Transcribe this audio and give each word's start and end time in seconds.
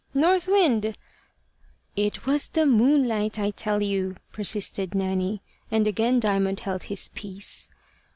"North 0.15 0.47
Wind" 0.47 0.97
"It 2.05 2.25
was 2.25 2.47
the 2.47 2.65
moonlight, 2.65 3.37
I 3.37 3.51
tell 3.51 3.83
you," 3.83 4.15
persisted 4.31 4.95
Nanny, 4.95 5.43
and 5.69 5.85
again 5.85 6.19
Diamond 6.19 6.61
held 6.61 6.85
his 6.85 7.09
peace. 7.09 7.69